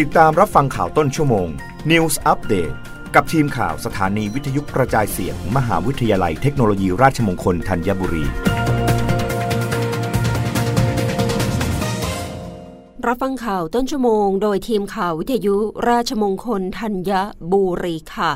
[0.00, 1.48] ติดตามรับฟังข่าวต้นชั่วโมง
[1.90, 2.74] News Update
[3.14, 8.24] กับทีมข่าวสถานีวิทยุกระจายเสียงมมหาวิทยาลัยเทคโนโลยีราชมงคลธัญบุรี
[13.06, 15.56] รับฟังข่าวต้นชั่วโมง โดยทีมข่าววิทยุ
[15.88, 17.12] ราชมงคลธัญ
[17.52, 18.32] บุรีค่ะ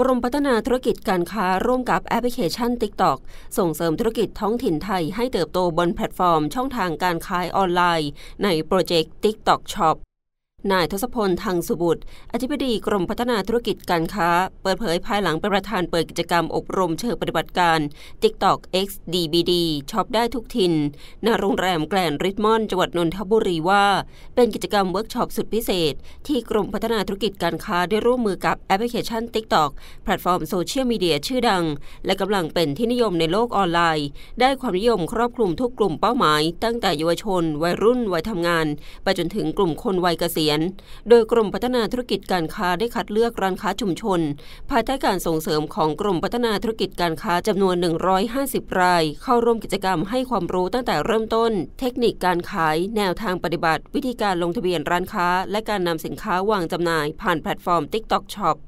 [0.00, 3.18] กรมพัฒนาธุรกิจการค้าร่วมกับแอปพลิเคชัน TikTok
[3.58, 8.10] ส่งเสริมธุรกิจท้องถิ่นไทยให้เติบโตบนแพลตฟอร์มช่องทางการขายออนไลน์
[8.44, 9.98] ในโปรเจกต์ TikTok Shop
[10.72, 14.28] นายทศพลทังสุบุตร อธิบดีกรมพัฒนาธุรกิจการค้า
[14.62, 17.78] เปิดเผยภายหลังเป็นประธานเปิดกิจกรรมอบรมเชิงปฏิบัติการ
[18.22, 19.52] TikTok X DBD
[19.90, 20.72] ช็อปได้ทุกถิ่น
[21.24, 23.84] ณโรงแรมแกรนด์ริชมอนด์จังหวัดนนทบุรีว่า
[24.34, 25.94] เป็นกิจกรรมเวิร์กช็อปสุดพิเศษ
[26.26, 29.70] ที่กรมพัฒนาธุรกิจการค้าได้ร่วมมือกับแอปพลิเคชัน TikTok
[30.04, 31.64] แพลตฟอร์มโซเชียลมีเดียชื่อดัง
[32.06, 34.08] และกำลังเป็นที่นิยมในโลกออนไลน์
[34.40, 38.66] ได้ความนิยมครอบคลุมทุกกลุ่มเป้าหมาย ตั้งแต่เยาวชน วัยรุ่นวัยทำงาน
[39.02, 40.53] ไปจนถึงกลุ่มคนวัยเกษียณ
[41.08, 44.20] โดยกรมพัฒนาธุรกิจการค้าได้คัดเลือกร้านค้าชุมชน
[44.70, 47.76] ภายใต้การส่งเสริมของกรมพัฒนาธุรกิจการค้าจำนวน
[48.28, 58.58] 150 ราย เข้าร่วมกิจกรรมให้ความรู้ตั้งแต่เริ่มต้น เทคนิคการขาย แนวทางปฏิบัติ วิธีการลงทะเบียนร้านค้า และการนำสินค้าวางจำหน่ายผ่านแพลตฟอร์ม TikTok Shop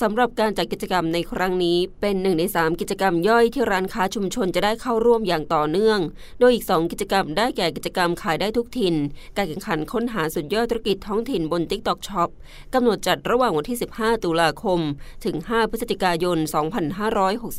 [0.00, 5.98] สำหรับการจัดกิจกรรมในครั้งนี้ เป็นหนึ่งใน 3 กิจกรรมย่อยที่ร้านค้าชุมชนจะได้เข้าร่วมอย่างต่อเนื่อง
[6.40, 8.96] โดยอีก 2 กิจกรรมได้แก่กิจกรรมขายได้ทุกถิ่น
[9.36, 12.28] การแข่งขันค้นหาสุดยอดธุรกิจท้องถิ่นบน TikTok Shop
[12.74, 14.80] กำหนดจัดระหว่างวันที่ 15 ตุลาคม
[15.24, 16.38] ถึง 5 พฤศจิกายน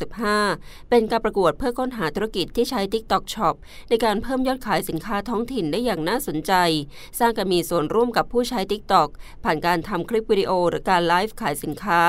[0.04, 3.54] 2565 เป็นการประกวดเพื่อค้นหาธุรกิจที่ใช้ TikTok Shop
[3.88, 6.52] ในการเพิ่มยอดขายสินค้าท้องถิ่นได้อย่างน่าสนใจ
[7.18, 9.08] สร้างการมีส่วนร่วมกับผู้ใช้ TikTok
[9.44, 12.00] ผ่านการทำคลิปวิดีโอ หรือการไลฟ์ขายสินค้า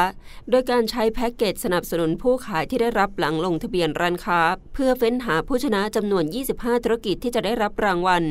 [0.50, 4.42] โดยการใช้แพ็กเกจสนับสนุนผู้ขายที่ได้รับหลังลงทะเบียนร้านค้า
[4.74, 6.24] เพื่อเฟ้นหาผู้ชนะจำนวน
[6.56, 8.24] 25 ธุรกิจที่จะได้รับรางวัล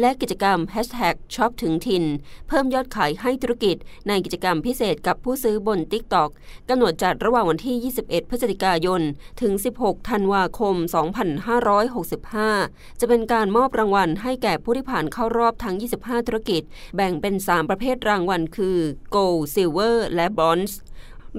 [0.00, 2.04] และกิจกรรม Hashtag ช็อปถึงถิ่น
[2.48, 3.76] เพิ่มยอดขายให้ธุรกิจ
[4.08, 6.30] ในกิจกรรมพิเศษกับผู้ซื้อบน TikTok
[6.68, 9.00] กำหนดจัดระหว่างวันที่ 21 พฤศจิกายน
[9.40, 10.76] ถึง 16 ธันวาคม
[12.48, 16.62] 2565 จะเป็นการมอบรางวัลให้แก่ผู้ที่ผ่านเข้ารอบทั้ง 25 ธุรกิจ
[16.96, 18.78] แบ่งเป็น 3 ประเภทรางวัลคือ
[19.14, 20.74] Gold Silver และ Bronze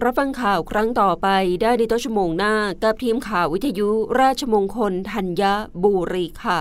[0.03, 1.27] รับฟังข่าวครั้งต่อไป
[1.61, 2.53] ได้ในต้นชั่วโมงหน้า
[2.83, 5.43] กับทีมข่าววิทยุราชมงคลธัญ
[5.83, 6.59] บุรีค่ะ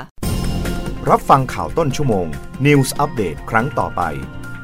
[1.11, 2.27] รับฟังข่าวต้นชั่วโมง
[2.67, 4.03] News Update ครั้งต่อไป